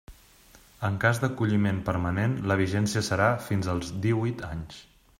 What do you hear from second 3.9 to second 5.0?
díhuit anys.